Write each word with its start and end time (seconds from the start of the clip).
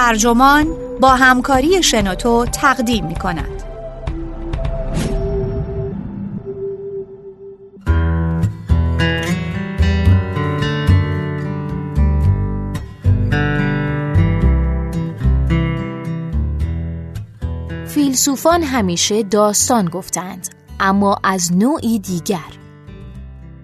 ترجمان 0.00 0.66
با 1.00 1.08
همکاری 1.08 1.82
شنوتو 1.82 2.46
تقدیم 2.46 3.06
می 3.06 3.14
کند. 3.14 3.62
فیلسوفان 17.86 18.62
همیشه 18.62 19.22
داستان 19.22 19.84
گفتند 19.84 20.48
اما 20.80 21.16
از 21.24 21.52
نوعی 21.56 21.98
دیگر 21.98 22.38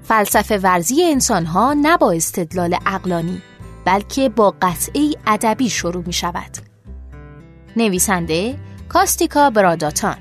فلسفه 0.02 0.58
ورزی 0.58 1.02
انسان 1.02 1.46
ها 1.46 1.74
نه 1.74 1.96
با 1.96 2.12
استدلال 2.12 2.76
اقلانی 2.86 3.42
بلکه 3.86 4.28
با 4.28 4.54
قطعه‌ای 4.62 5.16
ادبی 5.26 5.70
شروع 5.70 6.02
می 6.06 6.12
شود. 6.12 6.50
نویسنده 7.76 8.58
کاستیکا 8.88 9.50
براداتان 9.50 10.16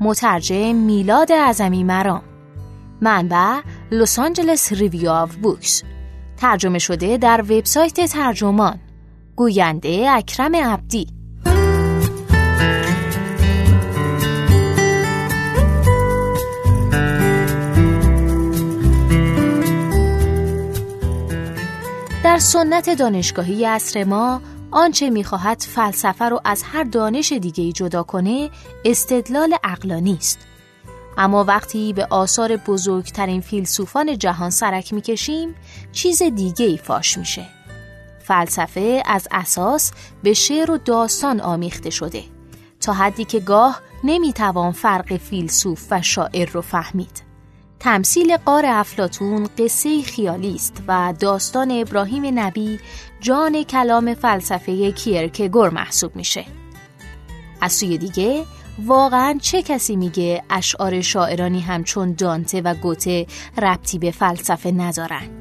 مترجم 0.00 0.74
میلاد 0.74 1.32
اعظمی 1.32 1.84
مرام 1.84 2.22
منبع 3.00 3.60
Los 3.90 4.18
Angeles 4.18 4.72
Review 4.72 5.10
of 5.10 5.36
Books 5.36 5.82
ترجمه 6.36 6.78
شده 6.78 7.16
در 7.16 7.40
وبسایت 7.40 8.12
ترجمان 8.12 8.80
گوینده 9.36 10.06
اکرم 10.10 10.56
عبدی. 10.56 11.19
در 22.30 22.38
سنت 22.38 22.90
دانشگاهی 22.90 23.64
عصر 23.64 24.04
ما 24.04 24.42
آنچه 24.70 25.10
می‌خواهد 25.10 25.60
فلسفه 25.60 26.24
رو 26.24 26.40
از 26.44 26.62
هر 26.62 26.84
دانش 26.84 27.32
دیگه 27.32 27.72
جدا 27.72 28.02
کنه 28.02 28.50
استدلال 28.84 29.56
اقلانی 29.64 30.14
است. 30.14 30.38
اما 31.18 31.44
وقتی 31.44 31.92
به 31.92 32.06
آثار 32.10 32.56
بزرگترین 32.56 33.40
فیلسوفان 33.40 34.18
جهان 34.18 34.50
سرک 34.50 34.92
می‌کشیم 34.92 35.54
چیز 35.92 36.22
دیگه 36.22 36.66
ای 36.66 36.76
فاش 36.76 37.18
میشه. 37.18 37.46
فلسفه 38.22 39.02
از 39.06 39.28
اساس 39.30 39.92
به 40.22 40.32
شعر 40.32 40.70
و 40.70 40.78
داستان 40.78 41.40
آمیخته 41.40 41.90
شده 41.90 42.22
تا 42.80 42.92
حدی 42.92 43.24
که 43.24 43.40
گاه 43.40 43.80
نمی‌توان 44.04 44.72
فرق 44.72 45.16
فیلسوف 45.16 45.86
و 45.90 46.02
شاعر 46.02 46.50
رو 46.50 46.60
فهمید. 46.60 47.29
تمثیل 47.80 48.36
قار 48.36 48.66
افلاتون 48.66 49.48
قصه 49.58 50.02
خیالی 50.02 50.54
است 50.54 50.82
و 50.88 51.14
داستان 51.20 51.70
ابراهیم 51.70 52.38
نبی 52.38 52.80
جان 53.20 53.62
کلام 53.62 54.14
فلسفه 54.14 54.92
کیرکگور 54.92 55.70
محسوب 55.70 56.16
میشه. 56.16 56.44
از 57.60 57.72
سوی 57.72 57.98
دیگه 57.98 58.44
واقعا 58.86 59.38
چه 59.42 59.62
کسی 59.62 59.96
میگه 59.96 60.42
اشعار 60.50 61.00
شاعرانی 61.00 61.60
همچون 61.60 62.12
دانته 62.12 62.60
و 62.60 62.74
گوته 62.74 63.26
ربطی 63.58 63.98
به 63.98 64.10
فلسفه 64.10 64.70
ندارن؟ 64.70 65.39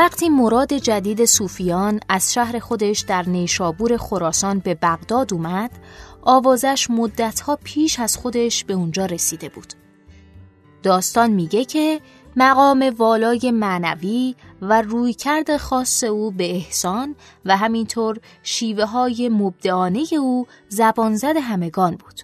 وقتی 0.00 0.28
مراد 0.28 0.72
جدید 0.72 1.24
صوفیان 1.24 2.00
از 2.08 2.32
شهر 2.32 2.58
خودش 2.58 3.00
در 3.00 3.28
نیشابور 3.28 3.96
خراسان 3.96 4.58
به 4.58 4.74
بغداد 4.74 5.34
اومد 5.34 5.70
آوازش 6.22 6.90
مدتها 6.90 7.58
پیش 7.64 8.00
از 8.00 8.16
خودش 8.16 8.64
به 8.64 8.74
اونجا 8.74 9.06
رسیده 9.06 9.48
بود. 9.48 9.72
داستان 10.82 11.30
میگه 11.30 11.64
که 11.64 12.00
مقام 12.36 12.94
والای 12.98 13.50
معنوی 13.50 14.34
و 14.62 14.82
رویکرد 14.82 15.56
خاص 15.56 16.04
او 16.04 16.30
به 16.30 16.54
احسان 16.54 17.16
و 17.44 17.56
همینطور 17.56 18.18
شیوه 18.42 18.84
های 18.84 19.28
مبدعانه 19.28 20.04
او 20.18 20.46
زبانزد 20.68 21.36
همگان 21.36 21.96
بود. 21.96 22.20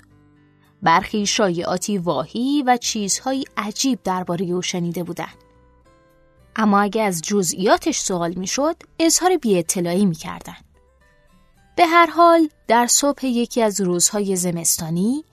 برخی 0.82 1.26
شایعاتی 1.26 1.98
واهی 1.98 2.64
و 2.66 2.76
چیزهای 2.76 3.44
عجیب 3.56 3.98
درباره 4.04 4.46
او 4.46 4.62
شنیده 4.62 5.02
بودند. 5.02 5.45
اما 6.56 6.80
اگه 6.80 7.02
از 7.02 7.22
جزئیاتش 7.22 7.98
سوال 7.98 8.34
می‌شد 8.34 8.76
اظهار 8.98 9.36
بی 9.36 9.58
اطلاعی 9.58 10.06
می‌کردن. 10.06 10.56
به 11.76 11.86
هر 11.86 12.06
حال 12.06 12.48
در 12.68 12.86
صبح 12.86 13.26
یکی 13.26 13.62
از 13.62 13.80
روزهای 13.80 14.36
زمستانی 14.36 15.24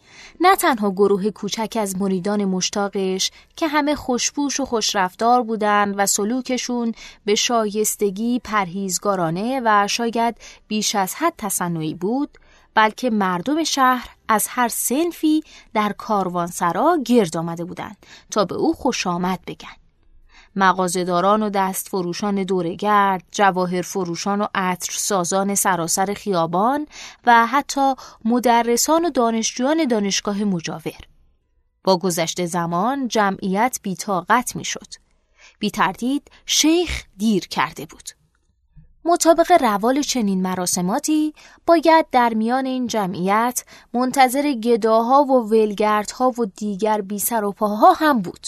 نه 0.41 0.55
تنها 0.55 0.91
گروه 0.91 1.31
کوچک 1.31 1.77
از 1.81 1.97
مریدان 1.97 2.45
مشتاقش 2.45 3.31
که 3.55 3.67
همه 3.67 3.95
خوشبوش 3.95 4.59
و 4.59 4.65
خوشرفتار 4.65 5.43
بودند 5.43 5.95
و 5.97 6.05
سلوکشون 6.05 6.93
به 7.25 7.35
شایستگی 7.35 8.39
پرهیزگارانه 8.43 9.61
و 9.65 9.87
شاید 9.87 10.35
بیش 10.67 10.95
از 10.95 11.15
حد 11.15 11.33
تصنعی 11.37 11.93
بود 11.93 12.37
بلکه 12.75 13.09
مردم 13.09 13.63
شهر 13.63 14.09
از 14.27 14.47
هر 14.49 14.67
سنفی 14.67 15.43
در 15.73 15.93
کاروانسرا 15.97 16.97
گرد 17.05 17.37
آمده 17.37 17.65
بودند 17.65 17.97
تا 18.31 18.45
به 18.45 18.55
او 18.55 18.73
خوش 18.73 19.07
آمد 19.07 19.39
بگن 19.47 19.82
مغازهداران 20.55 21.43
و 21.43 21.49
دست 21.49 21.87
فروشان 21.87 22.43
دورگرد، 22.43 23.23
جواهر 23.31 23.81
فروشان 23.81 24.41
و 24.41 24.47
عطر 24.55 24.93
سازان 24.97 25.55
سراسر 25.55 26.13
خیابان 26.13 26.87
و 27.25 27.47
حتی 27.47 27.93
مدرسان 28.25 29.05
و 29.05 29.09
دانشجویان 29.09 29.85
دانشگاه 29.85 30.43
مجاور. 30.43 30.99
با 31.83 31.97
گذشت 31.97 32.45
زمان 32.45 33.07
جمعیت 33.07 33.79
بیتاقت 33.83 34.55
می 34.55 34.65
شد. 34.65 34.87
بی 35.59 35.71
تردید 35.71 36.31
شیخ 36.45 37.03
دیر 37.17 37.47
کرده 37.47 37.85
بود. 37.85 38.09
مطابق 39.05 39.51
روال 39.51 40.01
چنین 40.01 40.41
مراسماتی 40.41 41.33
باید 41.65 42.05
در 42.11 42.33
میان 42.33 42.65
این 42.65 42.87
جمعیت 42.87 43.63
منتظر 43.93 44.53
گداها 44.53 45.23
و 45.23 45.49
ولگردها 45.49 46.29
و 46.29 46.45
دیگر 46.45 47.01
بی 47.01 47.19
سر 47.19 47.43
و 47.43 47.51
پاها 47.51 47.93
هم 47.93 48.21
بود. 48.21 48.47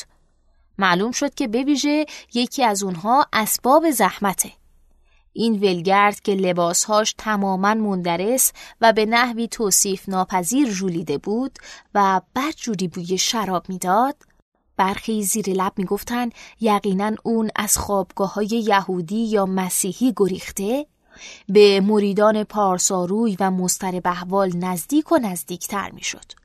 معلوم 0.77 1.11
شد 1.11 1.33
که 1.33 1.47
بویژه 1.47 2.05
یکی 2.33 2.63
از 2.63 2.83
اونها 2.83 3.27
اسباب 3.33 3.91
زحمته. 3.91 4.51
این 5.33 5.53
ولگرد 5.53 6.19
که 6.19 6.35
لباسهاش 6.35 7.15
تماما 7.17 7.73
مندرس 7.73 8.51
و 8.81 8.93
به 8.93 9.05
نحوی 9.05 9.47
توصیف 9.47 10.09
ناپذیر 10.09 10.69
جولیده 10.69 11.17
بود 11.17 11.59
و 11.95 12.21
بدجوری 12.35 12.87
بوی 12.87 13.17
شراب 13.17 13.69
می‌داد 13.69 14.15
برخی 14.77 15.23
زیر 15.23 15.49
لب 15.49 15.73
می‌گفتند 15.77 16.31
یقینا 16.61 17.11
اون 17.23 17.49
از 17.55 17.77
خوابگاه 17.77 18.33
های 18.33 18.47
یهودی 18.47 19.25
یا 19.25 19.45
مسیحی 19.45 20.13
گریخته 20.17 20.85
به 21.49 21.81
مریدان 21.81 22.43
پارساروی 22.43 23.37
و 23.39 23.51
مستر 23.51 23.99
بهوال 23.99 24.57
نزدیک 24.57 25.11
و 25.11 25.17
نزدیکتر 25.17 25.91
می‌شد. 25.91 26.44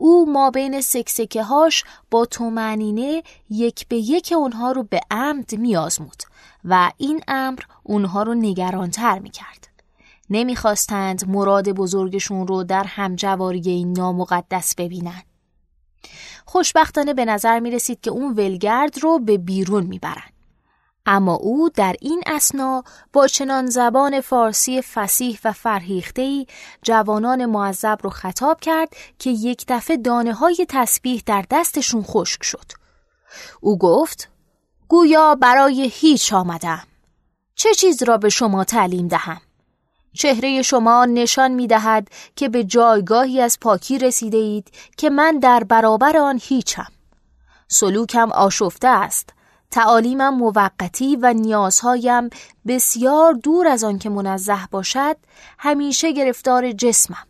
او 0.00 0.32
ما 0.32 0.50
بین 0.50 0.80
سکسکه 0.80 1.42
هاش 1.42 1.84
با 2.10 2.24
تومنینه 2.24 3.22
یک 3.50 3.88
به 3.88 3.96
یک 3.96 4.34
اونها 4.36 4.72
رو 4.72 4.82
به 4.82 5.00
عمد 5.10 5.58
میازمود 5.58 6.22
و 6.64 6.92
این 6.96 7.22
امر 7.28 7.58
اونها 7.82 8.22
رو 8.22 8.34
نگرانتر 8.34 9.18
می‌کرد. 9.18 9.68
نمی‌خواستند 10.30 11.28
مراد 11.28 11.68
بزرگشون 11.68 12.46
رو 12.46 12.64
در 12.64 12.84
همجواری 12.84 13.62
این 13.64 13.92
نامقدس 13.92 14.74
ببینن. 14.74 15.22
خوشبختانه 16.44 17.14
به 17.14 17.24
نظر 17.24 17.60
می 17.60 17.70
رسید 17.70 18.00
که 18.00 18.10
اون 18.10 18.32
ولگرد 18.32 18.98
رو 19.02 19.18
به 19.18 19.38
بیرون 19.38 19.86
می‌برند. 19.86 20.37
اما 21.10 21.34
او 21.34 21.68
در 21.68 21.96
این 22.00 22.22
اسنا 22.26 22.84
با 23.12 23.26
چنان 23.26 23.66
زبان 23.66 24.20
فارسی 24.20 24.82
فسیح 24.82 25.38
و 25.44 25.52
فرهیختهی 25.52 26.46
جوانان 26.82 27.46
معذب 27.46 27.98
رو 28.02 28.10
خطاب 28.10 28.60
کرد 28.60 28.88
که 29.18 29.30
یک 29.30 29.64
دفعه 29.68 29.96
دانه 29.96 30.32
های 30.32 30.66
تسبیح 30.68 31.22
در 31.26 31.44
دستشون 31.50 32.02
خشک 32.02 32.42
شد. 32.42 32.64
او 33.60 33.78
گفت 33.78 34.28
گویا 34.88 35.34
برای 35.34 35.90
هیچ 35.94 36.32
آمدم. 36.32 36.82
چه 37.54 37.74
چیز 37.74 38.02
را 38.02 38.18
به 38.18 38.28
شما 38.28 38.64
تعلیم 38.64 39.08
دهم؟ 39.08 39.40
چهره 40.12 40.62
شما 40.62 41.04
نشان 41.04 41.50
می 41.50 41.66
دهد 41.66 42.08
که 42.36 42.48
به 42.48 42.64
جایگاهی 42.64 43.40
از 43.40 43.60
پاکی 43.60 43.98
رسیده 43.98 44.36
اید 44.36 44.70
که 44.96 45.10
من 45.10 45.38
در 45.38 45.64
برابر 45.64 46.16
آن 46.16 46.40
هیچم. 46.42 46.92
سلوکم 47.68 48.32
آشفته 48.32 48.88
است 48.88 49.37
تعالیمم 49.70 50.34
موقتی 50.34 51.16
و 51.16 51.32
نیازهایم 51.32 52.30
بسیار 52.66 53.34
دور 53.34 53.68
از 53.68 53.84
آن 53.84 53.98
که 53.98 54.10
منزه 54.10 54.58
باشد 54.70 55.16
همیشه 55.58 56.12
گرفتار 56.12 56.72
جسمم. 56.72 57.26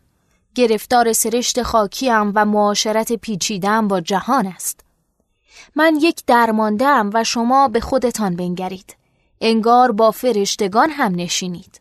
گرفتار 0.54 1.12
سرشت 1.12 1.62
خاکیم 1.62 2.32
و 2.34 2.44
معاشرت 2.44 3.12
پیچیدم 3.12 3.88
با 3.88 4.00
جهان 4.00 4.46
است. 4.46 4.80
من 5.76 5.96
یک 6.00 6.22
درماندم 6.26 7.10
و 7.14 7.24
شما 7.24 7.68
به 7.68 7.80
خودتان 7.80 8.36
بنگرید. 8.36 8.96
انگار 9.40 9.92
با 9.92 10.10
فرشتگان 10.10 10.90
هم 10.90 11.14
نشینید. 11.14 11.80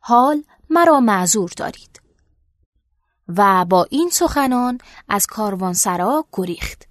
حال 0.00 0.42
مرا 0.70 1.00
معذور 1.00 1.50
دارید. 1.56 2.00
و 3.28 3.64
با 3.64 3.86
این 3.90 4.10
سخنان 4.10 4.78
از 5.08 5.26
کاروانسرا 5.26 6.24
گریخت. 6.32 6.86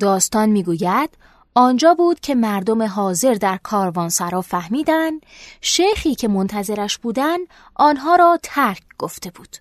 داستان 0.00 0.48
می‌گوید 0.48 1.10
آنجا 1.58 1.94
بود 1.94 2.20
که 2.20 2.34
مردم 2.34 2.82
حاضر 2.82 3.34
در 3.34 3.56
کاروانسرا 3.56 4.40
فهمیدن 4.40 5.12
شیخی 5.60 6.14
که 6.14 6.28
منتظرش 6.28 6.98
بودن 6.98 7.38
آنها 7.74 8.16
را 8.16 8.38
ترک 8.42 8.82
گفته 8.98 9.30
بود. 9.30 9.56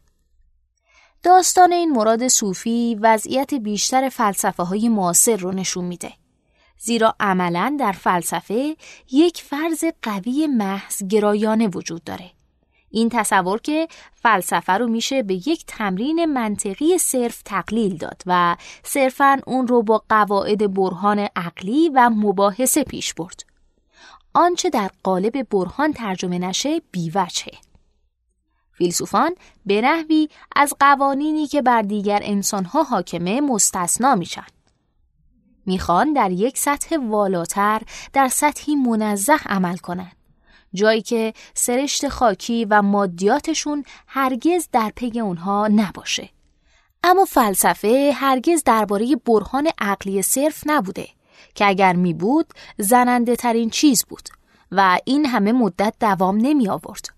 داستان 1.24 1.72
این 1.72 1.92
مراد 1.92 2.28
صوفی 2.28 2.98
وضعیت 3.02 3.54
بیشتر 3.54 4.10
فلسفه 4.10 4.64
های 4.64 4.90
معاصر 4.90 5.36
رو 5.36 5.52
نشون 5.52 5.86
میده. 5.86 6.14
زیرا 6.78 7.16
عملا 7.20 7.78
در 7.80 7.92
فلسفه 7.92 8.76
یک 9.12 9.42
فرض 9.42 9.84
قوی 10.02 10.48
محض 10.48 11.04
گرایانه 11.04 11.68
وجود 11.68 12.04
داره. 12.04 12.32
این 12.96 13.10
تصور 13.10 13.62
که 13.62 13.88
فلسفه 14.14 14.74
رو 14.74 14.88
میشه 14.88 15.24
به 15.24 15.34
یک 15.34 15.64
تمرین 15.68 16.26
منطقی 16.26 16.98
صرف 16.98 17.42
تقلیل 17.42 17.98
داد 17.98 18.22
و 18.26 18.56
صرفا 18.84 19.40
اون 19.48 19.68
رو 19.68 19.84
با 19.84 20.04
قواعد 20.10 20.74
برهان 20.74 21.28
عقلی 21.36 21.90
و 21.90 22.10
مباحثه 22.10 22.84
پیش 22.84 23.14
برد. 23.14 23.46
آنچه 24.34 24.70
در 24.70 24.92
قالب 25.04 25.50
برهان 25.50 25.94
ترجمه 25.94 26.40
نشه 26.40 26.82
بیوچه. 26.92 27.52
فیلسوفان 28.74 29.36
به 29.66 29.82
نحوی 29.82 30.30
از 30.56 30.74
قوانینی 30.80 31.48
که 31.48 31.62
بر 31.62 31.82
دیگر 31.82 32.20
انسانها 32.24 32.84
حاکمه 32.84 33.42
مستثنا 33.42 34.16
میشن. 34.16 34.48
می‌خوان 35.66 36.14
در 36.14 36.32
یک 36.32 36.58
سطح 36.58 36.98
والاتر 36.98 37.82
در 38.14 38.28
سطحی 38.28 38.76
منزه 38.76 39.38
عمل 39.46 39.78
کنند. 39.78 40.25
جایی 40.76 41.02
که 41.02 41.34
سرشت 41.54 42.08
خاکی 42.08 42.66
و 42.66 42.82
مادیاتشون 42.82 43.84
هرگز 44.08 44.68
در 44.72 44.92
پی 44.96 45.20
اونها 45.20 45.68
نباشه. 45.68 46.30
اما 47.04 47.26
فلسفه 47.26 48.12
هرگز 48.16 48.64
درباره 48.64 49.16
برهان 49.16 49.70
عقلی 49.78 50.22
صرف 50.22 50.64
نبوده 50.66 51.08
که 51.56 51.68
اگر 51.68 51.94
می 51.94 52.14
بود 52.14 52.54
زننده 52.78 53.36
ترین 53.36 53.70
چیز 53.70 54.06
بود 54.06 54.30
و 54.72 55.00
این 55.06 55.26
همه 55.26 55.52
مدت 55.52 55.94
دوام 56.00 56.38
نمی 56.38 56.70
آورد. 56.70 57.16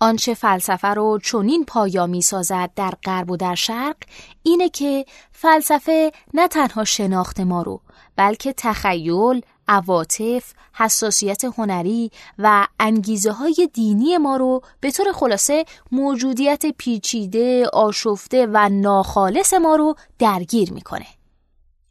آنچه 0.00 0.34
فلسفه 0.34 0.88
رو 0.88 1.18
چنین 1.18 1.64
پایا 1.64 2.06
می 2.06 2.22
سازد 2.22 2.70
در 2.76 2.94
غرب 3.04 3.30
و 3.30 3.36
در 3.36 3.54
شرق 3.54 3.96
اینه 4.42 4.68
که 4.68 5.04
فلسفه 5.32 6.12
نه 6.34 6.48
تنها 6.48 6.84
شناخت 6.84 7.40
ما 7.40 7.62
رو 7.62 7.80
بلکه 8.16 8.52
تخیل، 8.52 9.42
عواطف، 9.70 10.52
حساسیت 10.72 11.44
هنری 11.44 12.10
و 12.38 12.66
انگیزه 12.80 13.32
های 13.32 13.68
دینی 13.74 14.18
ما 14.18 14.36
رو 14.36 14.62
به 14.80 14.90
طور 14.90 15.12
خلاصه 15.12 15.64
موجودیت 15.92 16.66
پیچیده، 16.78 17.66
آشفته 17.72 18.46
و 18.52 18.68
ناخالص 18.68 19.54
ما 19.54 19.76
رو 19.76 19.94
درگیر 20.18 20.72
می‌کنه. 20.72 21.06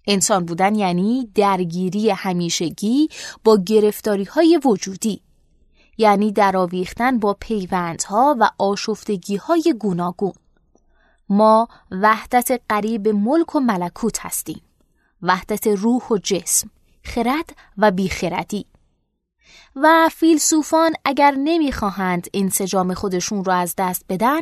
انسان 0.08 0.46
بودن 0.46 0.76
یعنی 0.76 1.32
درگیری 1.36 2.10
همیشگی 2.10 3.10
با 3.44 3.58
گرفتاری 3.58 4.24
های 4.24 4.60
وجودی 4.66 5.22
یعنی 5.98 6.32
درآویختن 6.32 7.20
با 7.20 7.38
پیوندها 7.40 8.36
و 8.40 8.50
آشفتگی 8.58 9.36
های 9.36 9.76
گوناگون 9.80 10.34
ما 11.30 11.68
وحدت 11.92 12.62
قریب 12.70 13.08
ملک 13.08 13.56
و 13.56 13.60
ملکوت 13.60 14.26
هستیم 14.26 14.62
وحدت 15.22 15.68
روح 15.68 16.08
و 16.12 16.18
جسم 16.18 16.70
خرد 17.04 17.56
و 17.78 17.92
بیخردی 17.92 18.66
و 19.76 20.10
فیلسوفان 20.12 20.94
اگر 21.06 21.32
نمی‌خواهند 21.32 22.28
انسجام 22.34 22.94
خودشون 22.94 23.44
را 23.44 23.54
از 23.54 23.76
دست 23.78 24.06
بدن 24.10 24.42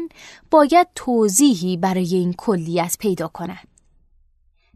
باید 0.51 0.87
توضیحی 0.95 1.77
برای 1.77 2.15
این 2.15 2.33
کلیت 2.33 2.95
پیدا 2.99 3.27
کنند. 3.27 3.67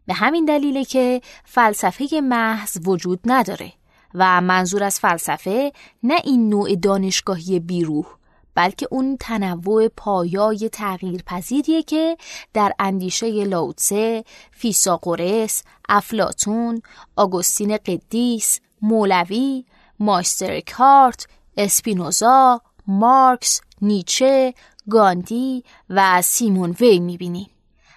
به 0.06 0.14
همین 0.14 0.44
دلیله 0.44 0.84
که 0.84 1.20
فلسفه 1.44 2.20
محض 2.20 2.78
وجود 2.86 3.20
نداره 3.24 3.72
و 4.14 4.40
منظور 4.40 4.84
از 4.84 5.00
فلسفه 5.00 5.72
نه 6.02 6.14
این 6.24 6.48
نوع 6.48 6.74
دانشگاهی 6.74 7.60
بیروح 7.60 8.06
بلکه 8.54 8.88
اون 8.90 9.16
تنوع 9.20 9.88
پایای 9.88 10.68
تغییر 10.72 11.22
پذیریه 11.26 11.82
که 11.82 12.16
در 12.54 12.72
اندیشه 12.78 13.44
لاوتسه، 13.44 14.24
فیساغورس، 14.50 15.62
افلاتون، 15.88 16.82
آگوستین 17.16 17.76
قدیس، 17.76 18.60
مولوی، 18.82 19.64
ماسترکارت، 20.00 21.26
اسپینوزا، 21.56 22.60
مارکس، 22.86 23.60
نیچه، 23.82 24.54
گاندی 24.90 25.64
و 25.90 26.22
سیمون 26.22 26.76
وی 26.80 26.98
می‌بینیم. 27.00 27.50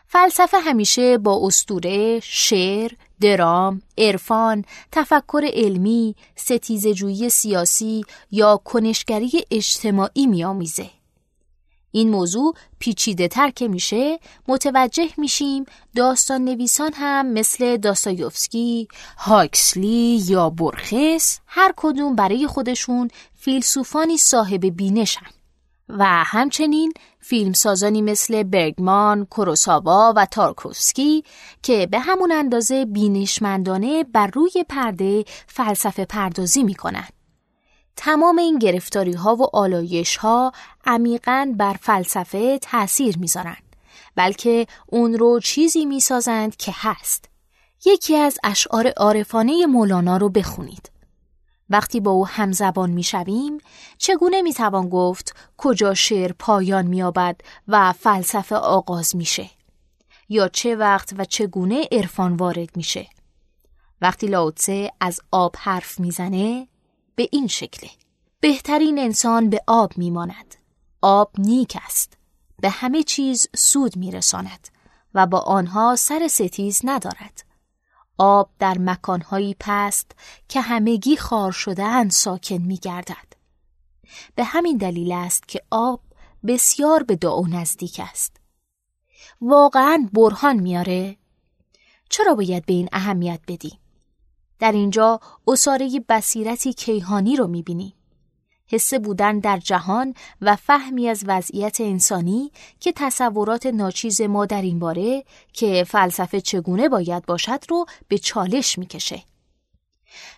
فلسفه 0.08 0.58
همیشه 0.58 1.18
با 1.18 1.40
استوره، 1.44 2.19
شعر، 2.24 2.92
درام، 3.21 3.81
عرفان، 3.97 4.65
تفکر 4.91 5.41
علمی، 5.53 6.15
ستیزجویی 6.35 7.29
سیاسی 7.29 8.03
یا 8.31 8.57
کنشگری 8.57 9.31
اجتماعی 9.51 10.27
میآمیزه. 10.27 10.89
این 11.91 12.09
موضوع 12.09 12.56
پیچیده 12.79 13.27
تر 13.27 13.50
که 13.50 13.67
میشه 13.67 14.19
متوجه 14.47 15.09
میشیم 15.17 15.65
داستان 15.95 16.45
نویسان 16.45 16.91
هم 16.94 17.25
مثل 17.33 17.77
داستایوفسکی، 17.77 18.88
هاکسلی 19.17 20.23
یا 20.27 20.50
برخس 20.50 21.39
هر 21.47 21.73
کدوم 21.77 22.15
برای 22.15 22.47
خودشون 22.47 23.09
فیلسوفانی 23.35 24.17
صاحب 24.17 24.65
بینشن 24.65 25.35
و 25.90 26.06
همچنین 26.06 26.94
فیلمسازانی 27.20 28.02
مثل 28.02 28.44
برگمان، 28.44 29.26
کوروساوا 29.26 30.14
و 30.16 30.26
تارکوفسکی 30.26 31.24
که 31.64 31.88
به 31.92 32.00
همون 32.00 32.32
اندازه 32.32 32.86
بینشمندانه 32.86 34.04
بر 34.04 34.28
روی 34.28 34.66
پرده 34.70 35.26
فلسفه 35.48 36.06
پردازی 36.06 36.64
می‌کنن. 36.64 37.08
تمام 37.96 38.38
این 38.38 38.60
گرفتاری 38.60 39.14
ها 39.14 39.36
و 39.36 39.56
آلایش 39.56 40.18
ها 40.18 40.52
عمیقا 40.86 41.54
بر 41.58 41.74
فلسفه 41.82 42.60
تأثیر 42.60 43.18
می‌ذارن 43.18 43.58
بلکه 44.16 44.68
اون 44.88 45.14
رو 45.14 45.40
چیزی 45.40 45.86
می‌سازند 45.86 46.56
که 46.56 46.72
هست. 46.76 47.30
یکی 47.86 48.16
از 48.16 48.40
اشعار 48.44 48.88
عارفانه 48.88 49.66
مولانا 49.66 50.18
رو 50.18 50.30
بخونید. 50.30 50.94
وقتی 51.69 52.00
با 52.00 52.12
او 52.12 52.27
همزبان 52.27 52.89
می‌شویم 52.89 53.57
چگونه 53.97 54.41
می‌توان 54.41 54.89
گفت 54.89 55.35
کجا 55.57 55.94
شعر 55.94 56.31
پایان 56.39 56.88
مییابد 56.88 57.41
و 57.67 57.94
فلسفه 57.94 58.56
آغاز 58.56 59.15
میشه؟ 59.15 59.50
یا 60.29 60.48
چه 60.48 60.75
وقت 60.75 61.13
و 61.17 61.25
چگونه 61.25 61.88
عرفان 61.91 62.36
وارد 62.36 62.77
میشه؟ 62.77 63.07
وقتی 64.01 64.27
لاوتسه 64.27 64.91
از 65.00 65.19
آب 65.31 65.55
حرف 65.60 66.00
می‌زنه 66.00 66.67
به 67.15 67.29
این 67.31 67.48
شکله. 67.48 67.89
بهترین 68.39 69.00
انسان 69.00 69.50
به 69.50 69.62
آب 69.67 69.98
میماند. 69.98 70.55
آب 71.01 71.31
نیک 71.38 71.77
است. 71.86 72.17
به 72.62 72.69
همه 72.69 73.03
چیز 73.03 73.48
سود 73.55 73.98
میرساند 73.98 74.67
و 75.13 75.27
با 75.27 75.39
آنها 75.39 75.95
سر 75.95 76.27
ستیز 76.27 76.81
ندارد. 76.84 77.45
آب 78.17 78.50
در 78.60 78.77
مکانهایی 78.79 79.55
پست 79.60 80.12
که 80.50 80.62
همگی 80.62 81.17
خار 81.17 81.51
شدهاند 81.51 82.12
ساکن 82.12 82.57
می 82.57 82.77
گردد. 82.77 83.34
به 84.36 84.43
همین 84.43 84.77
دلیل 84.77 85.12
است 85.12 85.48
که 85.48 85.62
آب 85.72 86.01
بسیار 86.48 87.03
به 87.03 87.15
دعا 87.15 87.41
نزدیک 87.41 88.01
است. 88.03 88.38
واقعا 89.41 90.10
برهان 90.13 90.60
میاره؟ 90.60 91.17
چرا 92.10 92.36
باید 92.36 92.65
به 92.65 92.74
این 92.74 92.89
اهمیت 92.91 93.39
بدیم؟ 93.48 93.79
در 94.60 94.72
اینجا 94.72 95.19
اصاره 95.48 96.00
بصیرتی 96.10 96.74
کیهانی 96.74 97.36
رو 97.36 97.48
می‌بینیم. 97.48 97.93
حس 98.67 98.93
بودن 98.93 99.39
در 99.39 99.57
جهان 99.57 100.13
و 100.41 100.55
فهمی 100.55 101.10
از 101.10 101.24
وضعیت 101.27 101.81
انسانی 101.81 102.51
که 102.79 102.93
تصورات 102.95 103.65
ناچیز 103.65 104.22
ما 104.22 104.45
در 104.45 104.62
این 104.62 104.79
باره 104.79 105.24
که 105.53 105.84
فلسفه 105.88 106.41
چگونه 106.41 106.89
باید 106.89 107.25
باشد 107.25 107.60
رو 107.69 107.86
به 108.07 108.17
چالش 108.17 108.77
می‌کشه. 108.77 109.24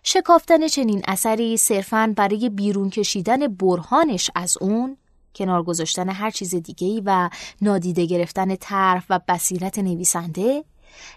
شکافتن 0.03 0.67
چنین 0.67 1.01
اثری 1.07 1.57
صرفاً 1.57 2.13
برای 2.15 2.49
بیرون 2.49 2.89
کشیدن 2.89 3.47
برهانش 3.47 4.31
از 4.35 4.57
اون 4.61 4.97
کنار 5.35 5.63
گذاشتن 5.63 6.09
هر 6.09 6.31
چیز 6.31 6.55
دیگه‌ای 6.55 7.01
و 7.05 7.29
نادیده 7.61 8.05
گرفتن 8.05 8.55
طرف 8.55 9.05
و 9.09 9.19
بصیرت 9.27 9.79
نویسنده 9.79 10.63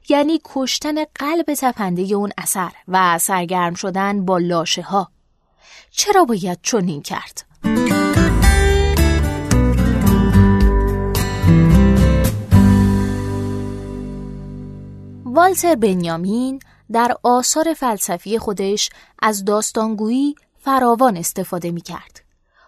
یعنی 0.09 0.41
کشتن 0.45 1.05
قلب 1.15 1.55
تپنده 1.55 2.03
اون 2.03 2.33
اثر 2.39 2.73
و 2.89 3.19
سرگرم 3.19 3.75
شدن 3.75 4.25
با 4.25 4.39
لاشه 4.39 4.83
ها 4.83 5.11
چرا 5.91 6.25
باید 6.25 6.59
چنین 6.63 7.03
کرد؟ 7.03 7.47
والتر 15.25 15.75
بنیامین 15.75 16.61
در 16.93 17.17
آثار 17.23 17.75
فلسفی 17.75 18.39
خودش 18.39 18.91
از 19.23 19.45
داستانگویی 19.45 20.35
فراوان 20.59 21.17
استفاده 21.17 21.71
می 21.71 21.81
کرد. 21.81 22.21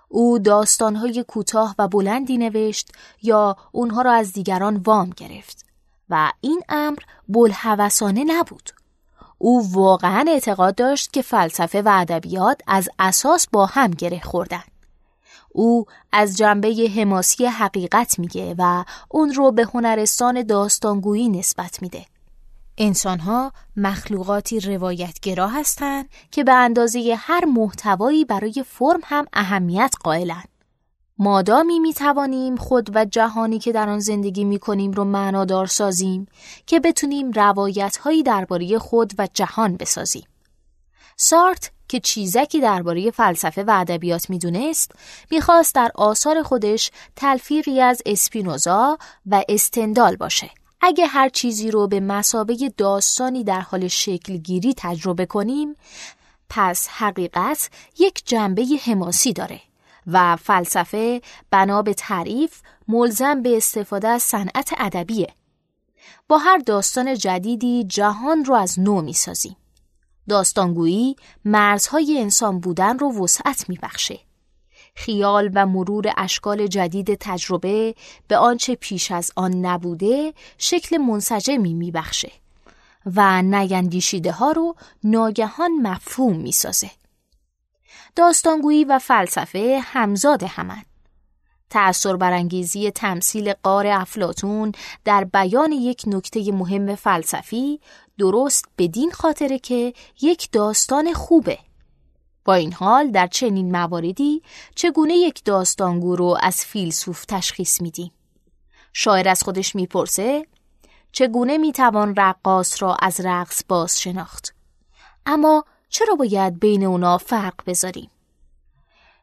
او 0.09 0.39
داستانهای 0.39 1.25
کوتاه 1.29 1.75
و 1.79 1.89
بلندی 1.89 2.39
نوشت 2.39 2.93
یا 3.23 3.57
اونها 3.73 4.03
را 4.03 4.13
از 4.13 4.33
دیگران 4.33 4.77
وام 4.77 5.11
گرفت 5.11 5.67
و 6.11 6.33
این 6.41 6.63
امر 6.69 6.99
بلحوثانه 7.29 8.25
نبود. 8.25 8.71
او 9.45 9.73
واقعا 9.73 10.25
اعتقاد 10.29 10.75
داشت 10.75 11.13
که 11.13 11.23
فلسفه 11.23 11.83
و 11.83 11.89
ادبیات 11.93 12.61
از 12.67 12.89
اساس 12.99 13.47
با 13.53 13.67
هم 13.67 13.91
گره 13.91 14.21
خوردن. 14.21 14.63
او 15.49 15.87
از 16.13 16.37
جنبه 16.37 16.91
حماسی 16.97 17.47
حقیقت 17.47 18.19
میگه 18.19 18.55
و 18.59 18.85
اون 19.09 19.35
رو 19.35 19.53
به 19.53 19.65
هنرستان 19.75 20.43
داستانگویی 20.43 21.29
نسبت 21.29 21.83
میده. 21.83 22.07
انسانها 22.79 23.53
مخلوقاتی 23.77 24.61
روایتگرا 24.61 25.49
هستند 25.49 26.09
که 26.31 26.45
به 26.45 26.53
اندازه 26.53 27.17
هر 27.19 27.45
محتوایی 27.45 28.25
برای 28.25 28.65
فرم 28.69 29.01
هم 29.05 29.27
اهمیت 29.33 29.95
قائلند. 30.05 30.52
مادامی 31.23 31.79
می 31.79 31.95
توانیم 31.95 32.57
خود 32.57 32.97
و 32.97 33.05
جهانی 33.05 33.59
که 33.59 33.73
در 33.73 33.89
آن 33.89 33.99
زندگی 33.99 34.45
می 34.45 34.59
کنیم 34.59 34.91
رو 34.91 35.05
معنادار 35.05 35.67
سازیم 35.67 36.27
که 36.67 36.81
بتونیم 36.81 37.31
روایت 37.31 37.97
هایی 37.97 38.23
درباره 38.23 38.79
خود 38.79 39.13
و 39.19 39.29
جهان 39.35 39.77
بسازیم. 39.77 40.27
سارت 41.17 41.71
که 41.89 42.01
چیزکی 42.01 42.61
درباره 42.61 43.11
فلسفه 43.11 43.65
و 43.65 43.71
ادبیات 43.71 44.31
می‌دونست 44.31 44.93
می‌خواست 45.31 45.75
در 45.75 45.91
آثار 45.95 46.43
خودش 46.43 46.91
تلفیقی 47.17 47.81
از 47.81 48.03
اسپینوزا 48.07 48.99
و 49.27 49.45
استندال 49.49 50.17
باشه 50.17 50.51
اگه 50.81 51.07
هر 51.07 51.29
چیزی 51.29 51.71
رو 51.71 51.89
به 51.89 52.01
مسابه 52.01 52.73
داستانی 52.77 53.45
در 53.45 53.61
حال 53.61 53.89
شکلگیری 53.89 54.75
تجربه 54.77 55.27
کنیم 55.27 55.77
پس 56.49 56.89
حقیقت 56.89 57.71
یک 57.99 58.23
جنبه 58.25 58.67
حماسی 58.85 59.33
داره 59.33 59.61
و 60.07 60.37
فلسفه 60.37 61.21
بنا 61.51 61.83
به 61.83 61.95
تعریف 61.95 62.61
ملزم 62.89 63.43
به 63.43 63.57
استفاده 63.57 64.09
از 64.09 64.23
صنعت 64.23 64.75
ادبیه. 64.79 65.29
با 66.29 66.39
هر 66.39 66.59
داستان 66.59 67.15
جدیدی 67.15 67.85
جهان 67.85 68.45
رو 68.45 68.55
از 68.55 68.81
نو 68.81 69.03
می‌سازیم 69.03 69.57
داستانگویی 70.29 71.17
مرزهای 71.45 72.19
انسان 72.21 72.61
بودن 72.61 72.99
رو 72.99 73.25
وسعت 73.25 73.69
میبخشه. 73.69 74.19
خیال 74.95 75.51
و 75.55 75.67
مرور 75.67 76.13
اشکال 76.17 76.67
جدید 76.67 77.15
تجربه 77.15 77.95
به 78.29 78.37
آنچه 78.37 78.75
پیش 78.75 79.11
از 79.11 79.33
آن 79.37 79.55
نبوده 79.55 80.35
شکل 80.59 80.97
منسجمی 80.97 81.75
میبخشه 81.75 82.33
و 83.17 83.43
نیندیشیده 83.43 84.33
ها 84.33 84.53
رو 84.53 84.75
ناگهان 85.05 85.71
مفهوم 85.83 86.37
می‌سازه. 86.37 86.91
داستانگویی 88.17 88.85
و 88.85 88.99
فلسفه 88.99 89.81
همزاد 89.85 90.43
همند. 90.43 90.87
تأثیر 91.71 92.17
برانگیزی 92.17 92.91
تمثیل 92.91 93.53
قار 93.63 93.87
افلاتون 93.87 94.73
در 95.05 95.25
بیان 95.25 95.73
یک 95.73 96.03
نکته 96.07 96.53
مهم 96.53 96.95
فلسفی 96.95 97.81
درست 98.19 98.65
بدین 98.79 99.11
خاطره 99.11 99.59
که 99.59 99.95
یک 100.23 100.49
داستان 100.53 101.13
خوبه 101.13 101.59
با 102.45 102.55
این 102.55 102.73
حال 102.73 103.11
در 103.11 103.27
چنین 103.27 103.73
مواردی 103.77 104.43
چگونه 104.75 105.15
یک 105.15 105.45
داستانگو 105.45 106.17
رو 106.17 106.39
از 106.41 106.65
فیلسوف 106.65 107.25
تشخیص 107.25 107.81
میدیم؟ 107.81 108.13
شاعر 108.93 109.29
از 109.29 109.43
خودش 109.43 109.75
می‌پرسه 109.75 110.47
چگونه 111.13 111.59
می‌توان 111.59 112.15
رقاص 112.17 112.83
را 112.83 112.95
از 112.95 113.21
رقص 113.21 113.63
باز 113.69 114.01
شناخت؟ 114.01 114.55
اما 115.27 115.65
چرا 115.93 116.15
باید 116.15 116.61
بین 116.61 116.85
اونا 116.85 117.19
فرق 117.19 117.55
بذاریم؟ 117.67 118.11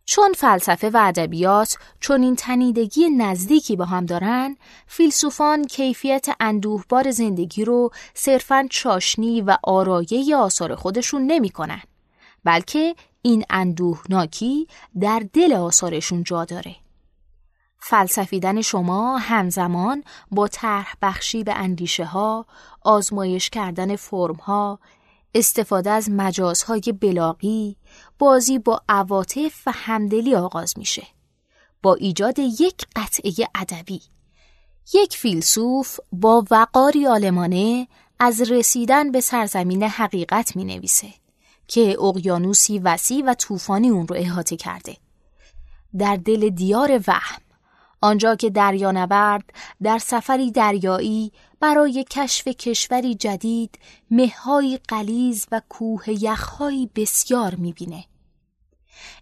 چون 0.05 0.33
فلسفه 0.33 0.89
و 0.89 0.97
ادبیات 1.03 1.77
چون 1.99 2.23
این 2.23 2.35
تنیدگی 2.35 3.09
نزدیکی 3.09 3.75
با 3.75 3.85
هم 3.85 4.05
دارن 4.05 4.57
فیلسوفان 4.87 5.63
کیفیت 5.63 6.27
اندوهبار 6.39 7.11
زندگی 7.11 7.65
رو 7.65 7.91
صرفا 8.13 8.67
چاشنی 8.69 9.41
و 9.41 9.57
آرایه 9.63 10.35
آثار 10.35 10.75
خودشون 10.75 11.21
نمی‌کنن 11.21 11.81
بلکه 12.43 12.95
این 13.21 13.43
اندوهناکی 13.49 14.67
در 14.99 15.23
دل 15.33 15.53
آثارشون 15.53 16.23
جا 16.23 16.45
داره. 16.45 16.75
فلسفیدن 17.79 18.61
شما 18.61 19.17
همزمان 19.17 20.03
با 20.31 20.47
طرح 20.47 20.93
بخشی 21.01 21.43
به 21.43 21.53
اندیشه 21.53 22.05
ها، 22.05 22.45
آزمایش 22.81 23.49
کردن 23.49 23.95
فرم 23.95 24.35
ها، 24.35 24.79
استفاده 25.35 25.89
از 25.89 26.09
مجازهای 26.09 26.81
بلاغی، 27.01 27.77
بازی 28.19 28.59
با 28.59 28.81
عواطف 28.89 29.67
و 29.67 29.71
همدلی 29.75 30.35
آغاز 30.35 30.73
میشه. 30.77 31.07
با 31.81 31.93
ایجاد 31.93 32.39
یک 32.39 32.85
قطعه 32.95 33.47
ادبی. 33.55 34.01
یک 34.93 35.17
فیلسوف 35.17 35.99
با 36.11 36.45
وقاری 36.51 37.07
آلمانه 37.07 37.87
از 38.19 38.41
رسیدن 38.41 39.11
به 39.11 39.21
سرزمین 39.21 39.83
حقیقت 39.83 40.55
می 40.55 40.65
نویسه. 40.65 41.13
که 41.69 41.97
اقیانوسی 42.01 42.79
وسیع 42.79 43.23
و 43.25 43.33
طوفانی 43.33 43.89
اون 43.89 44.07
رو 44.07 44.15
احاطه 44.15 44.57
کرده. 44.57 44.97
در 45.97 46.15
دل 46.15 46.49
دیار 46.49 47.01
وهم 47.07 47.41
آنجا 48.01 48.35
که 48.35 48.49
دریانورد 48.49 49.43
در 49.83 49.97
سفری 49.97 50.51
دریایی 50.51 51.31
برای 51.59 52.05
کشف 52.09 52.47
کشوری 52.47 53.15
جدید 53.15 53.79
مههای 54.11 54.79
قلیز 54.87 55.47
و 55.51 55.61
کوه 55.69 56.23
یخهایی 56.23 56.89
بسیار 56.95 57.55
می‌بینه. 57.55 58.05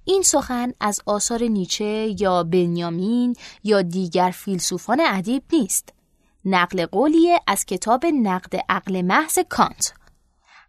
این 0.05 0.21
سخن 0.21 0.73
از 0.79 1.01
آثار 1.05 1.43
نیچه 1.43 2.15
یا 2.19 2.43
بنیامین 2.43 3.35
یا 3.63 3.81
دیگر 3.81 4.31
فیلسوفان 4.35 5.01
ادیب 5.05 5.43
نیست. 5.53 5.93
نقل 6.45 6.85
قولیه 6.85 7.39
از 7.47 7.65
کتاب 7.65 8.05
نقد 8.05 8.55
عقل 8.69 9.01
محض 9.01 9.39
کانت 9.49 9.93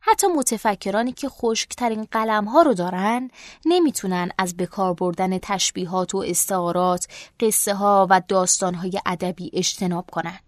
حتی 0.01 0.27
متفکرانی 0.27 1.13
که 1.13 1.29
خشکترین 1.29 2.07
قلم 2.11 2.45
ها 2.45 2.63
رو 2.63 2.75
دارن 2.75 3.31
نمی‌تونن 3.65 4.31
از 4.39 4.57
بکار 4.57 4.95
بردن 4.95 5.39
تشبیهات 5.39 6.15
و 6.15 6.19
استعارات، 6.19 7.07
قصه 7.41 7.75
ها 7.75 8.07
و 8.11 8.23
داستان 8.29 8.75
های 8.75 9.01
ادبی 9.07 9.51
اجتناب 9.53 10.11
کنن. 10.13 10.39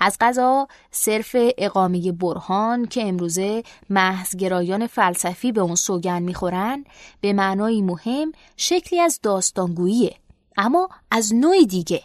از 0.00 0.16
غذا 0.20 0.68
صرف 0.90 1.36
اقامه 1.58 2.12
برهان 2.12 2.86
که 2.86 3.08
امروزه 3.08 3.62
محضگرایان 3.90 4.86
فلسفی 4.86 5.52
به 5.52 5.60
اون 5.60 5.74
سوگن 5.74 6.22
می‌خورن 6.22 6.84
به 7.20 7.32
معنای 7.32 7.82
مهم 7.82 8.32
شکلی 8.56 9.00
از 9.00 9.20
داستانگوییه 9.22 10.16
اما 10.56 10.88
از 11.10 11.34
نوع 11.34 11.64
دیگه 11.64 12.02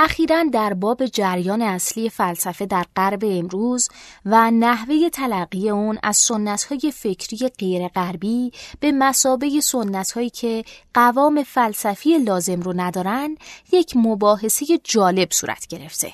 اخیرا 0.00 0.44
در 0.52 0.74
باب 0.74 1.06
جریان 1.06 1.62
اصلی 1.62 2.10
فلسفه 2.10 2.66
در 2.66 2.84
غرب 2.96 3.24
امروز 3.24 3.88
و 4.24 4.50
نحوه 4.50 5.08
تلقی 5.08 5.70
اون 5.70 5.98
از 6.02 6.16
سنتهای 6.16 6.92
فکری 6.94 7.48
غیر 7.48 7.88
غربی 7.88 8.52
به 8.80 8.92
مسابه 8.92 9.60
سنتهایی 9.60 10.30
که 10.30 10.64
قوام 10.94 11.42
فلسفی 11.42 12.18
لازم 12.18 12.60
رو 12.60 12.72
ندارن 12.76 13.36
یک 13.72 13.96
مباحثه 13.96 14.66
جالب 14.84 15.28
صورت 15.32 15.66
گرفته. 15.66 16.12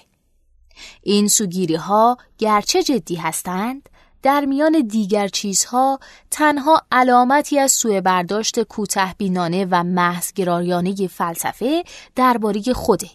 این 1.03 1.29
سوگیری 1.29 1.75
ها 1.75 2.17
گرچه 2.39 2.83
جدی 2.83 3.15
هستند 3.15 3.89
در 4.23 4.45
میان 4.45 4.81
دیگر 4.89 5.29
چیزها 5.29 5.99
تنها 6.31 6.83
علامتی 6.93 7.59
از 7.59 7.73
سوء 7.73 8.01
برداشت 8.01 8.63
کوته 8.63 9.15
بینانه 9.19 9.67
و 9.71 9.83
محضگرایانه 9.83 10.95
فلسفه 11.07 11.85
درباره 12.17 12.63
خوده 12.73 13.09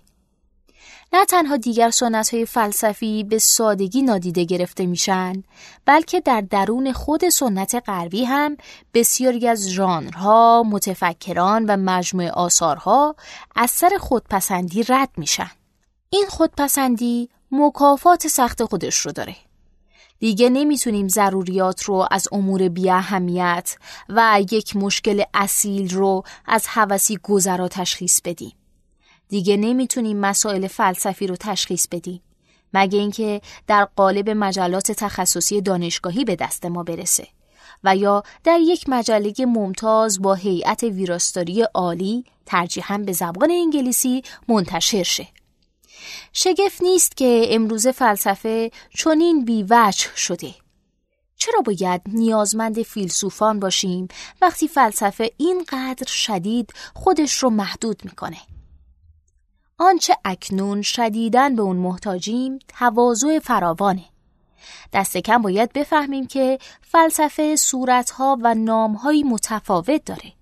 نه 1.13 1.25
تنها 1.25 1.57
دیگر 1.57 1.89
سنت 1.89 2.33
های 2.33 2.45
فلسفی 2.45 3.23
به 3.23 3.39
سادگی 3.39 4.01
نادیده 4.01 4.43
گرفته 4.43 4.85
میشن 4.85 5.43
بلکه 5.85 6.19
در 6.19 6.41
درون 6.41 6.93
خود 6.93 7.29
سنت 7.29 7.83
غربی 7.85 8.25
هم 8.25 8.57
بسیاری 8.93 9.47
از 9.47 9.69
ژانرها، 9.69 10.63
متفکران 10.69 11.65
و 11.65 11.77
مجموعه 11.77 12.31
آثارها 12.31 13.15
از 13.55 13.71
سر 13.71 13.89
خودپسندی 13.99 14.83
رد 14.83 15.09
میشن. 15.17 15.51
این 16.09 16.25
خودپسندی 16.29 17.29
مکافات 17.51 18.27
سخت 18.27 18.63
خودش 18.63 18.97
رو 18.97 19.11
داره. 19.11 19.35
دیگه 20.19 20.49
نمی‌تونیم 20.49 21.07
ضروریات 21.07 21.83
رو 21.83 22.07
از 22.11 22.27
امور 22.31 22.69
بی 22.69 22.89
اهمیت 22.89 23.77
و 24.09 24.41
یک 24.51 24.75
مشکل 24.75 25.23
اصیل 25.33 25.93
رو 25.93 26.23
از 26.45 26.67
حوثی 26.67 27.17
گذرا 27.23 27.67
تشخیص 27.67 28.21
بدیم. 28.25 28.58
دیگه 29.29 29.57
نمی‌تونیم 29.57 30.17
مسائل 30.17 30.67
فلسفی 30.67 31.27
رو 31.27 31.35
تشخیص 31.35 31.87
بدیم 31.91 32.21
مگه 32.73 32.99
اینکه 32.99 33.41
در 33.67 33.85
قالب 33.85 34.29
مجلات 34.29 34.91
تخصصی 34.91 35.61
دانشگاهی 35.61 36.25
به 36.25 36.35
دست 36.35 36.65
ما 36.65 36.83
برسه 36.83 37.27
و 37.83 37.95
یا 37.95 38.23
در 38.43 38.59
یک 38.59 38.89
مجله 38.89 39.33
ممتاز 39.39 40.21
با 40.21 40.33
هیئت 40.33 40.83
ویراستاری 40.83 41.61
عالی 41.61 42.23
ترجیحاً 42.45 42.97
به 42.97 43.11
زبان 43.11 43.51
انگلیسی 43.51 44.23
منتشر 44.47 45.03
شه 45.03 45.27
شگفت 46.33 46.81
نیست 46.81 47.17
که 47.17 47.45
امروز 47.49 47.87
فلسفه 47.87 48.71
چنین 48.97 49.45
بیوجه 49.45 50.15
شده 50.15 50.55
چرا 51.35 51.61
باید 51.61 52.01
نیازمند 52.07 52.81
فیلسوفان 52.81 53.59
باشیم 53.59 54.07
وقتی 54.41 54.67
فلسفه 54.67 55.31
اینقدر 55.37 56.07
شدید 56.07 56.73
خودش 56.95 57.33
رو 57.33 57.49
محدود 57.49 58.01
می‌کنه؟ 58.05 58.37
آنچه 59.79 60.17
اکنون 60.25 60.81
شدیدن 60.81 61.55
به 61.55 61.61
اون 61.61 61.75
محتاجیم 61.75 62.59
تواضع 62.67 63.39
فراوانه. 63.39 64.05
دست 64.93 65.17
کم 65.17 65.41
باید 65.41 65.73
بفهمیم 65.73 66.27
که 66.27 66.59
فلسفه 66.81 67.55
صورتها 67.55 68.37
و 68.41 68.55
نامهایی 68.55 69.23
متفاوت 69.23 70.05
داره. 70.05 70.33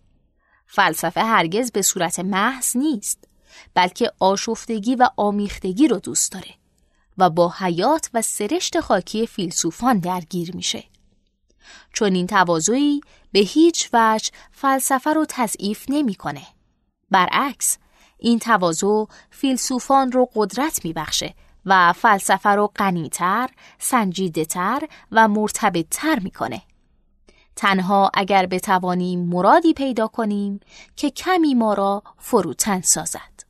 فلسفه 0.67 1.21
هرگز 1.21 1.71
به 1.71 1.81
صورت 1.81 2.19
محض 2.19 2.77
نیست 2.77 3.27
بلکه 3.73 4.11
آشفتگی 4.19 4.95
و 4.95 5.09
آمیختگی 5.17 5.87
رو 5.87 5.99
دوست 5.99 6.31
داره 6.31 6.53
و 7.17 7.29
با 7.29 7.53
حیات 7.59 8.09
و 8.13 8.21
سرشت 8.21 8.79
خاکی 8.79 9.27
فیلسوفان 9.27 9.99
درگیر 9.99 10.55
میشه. 10.55 10.83
چون 11.93 12.15
این 12.15 12.27
تواضعی 12.27 13.01
به 13.31 13.39
هیچ 13.39 13.89
وجه 13.93 14.31
فلسفه 14.51 15.13
رو 15.13 15.25
تضعیف 15.29 15.85
نمی‌کنه. 15.89 16.47
برعکس 17.11 17.77
این 18.17 18.39
تواضع 18.39 19.05
فیلسوفان 19.29 20.11
رو 20.11 20.29
قدرت 20.35 20.85
میبخشه 20.85 21.33
و 21.65 21.93
فلسفه 21.93 22.49
رو 22.49 22.71
غنیتر، 22.75 23.49
سنجیدهتر 23.79 24.81
و 25.11 25.27
مرتبطتر 25.27 26.19
می‌کنه. 26.19 26.61
تنها 27.55 28.11
اگر 28.13 28.45
بتوانیم 28.45 29.19
مرادی 29.19 29.73
پیدا 29.73 30.07
کنیم 30.07 30.59
که 30.95 31.09
کمی 31.09 31.53
ما 31.53 31.73
را 31.73 32.03
فروتن 32.17 32.81
سازد. 32.81 33.43